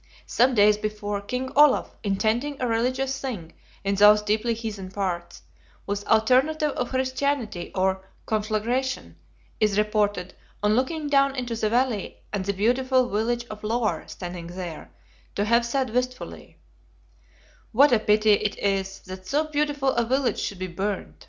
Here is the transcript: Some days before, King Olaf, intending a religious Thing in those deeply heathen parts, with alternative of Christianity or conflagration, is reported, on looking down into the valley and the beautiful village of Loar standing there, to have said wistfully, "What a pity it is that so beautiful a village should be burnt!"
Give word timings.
Some 0.25 0.55
days 0.55 0.79
before, 0.79 1.21
King 1.21 1.51
Olaf, 1.55 1.93
intending 2.01 2.59
a 2.59 2.65
religious 2.65 3.21
Thing 3.21 3.53
in 3.83 3.93
those 3.93 4.23
deeply 4.23 4.55
heathen 4.55 4.89
parts, 4.89 5.43
with 5.85 6.07
alternative 6.07 6.71
of 6.71 6.89
Christianity 6.89 7.71
or 7.75 8.03
conflagration, 8.25 9.15
is 9.59 9.77
reported, 9.77 10.33
on 10.63 10.73
looking 10.73 11.07
down 11.07 11.35
into 11.35 11.55
the 11.55 11.69
valley 11.69 12.17
and 12.33 12.43
the 12.43 12.51
beautiful 12.53 13.09
village 13.09 13.45
of 13.45 13.63
Loar 13.63 14.05
standing 14.07 14.47
there, 14.47 14.89
to 15.35 15.45
have 15.45 15.63
said 15.67 15.91
wistfully, 15.91 16.57
"What 17.71 17.91
a 17.91 17.99
pity 17.99 18.31
it 18.31 18.57
is 18.57 19.01
that 19.01 19.27
so 19.27 19.43
beautiful 19.43 19.89
a 19.93 20.03
village 20.03 20.39
should 20.39 20.57
be 20.57 20.65
burnt!" 20.65 21.13